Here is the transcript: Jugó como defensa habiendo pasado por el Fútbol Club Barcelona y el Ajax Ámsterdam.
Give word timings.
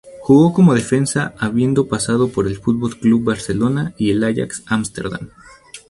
Jugó 0.19 0.51
como 0.51 0.73
defensa 0.73 1.35
habiendo 1.37 1.87
pasado 1.87 2.29
por 2.31 2.47
el 2.47 2.55
Fútbol 2.57 2.97
Club 2.97 3.23
Barcelona 3.23 3.93
y 3.99 4.09
el 4.09 4.23
Ajax 4.23 4.63
Ámsterdam. 4.65 5.29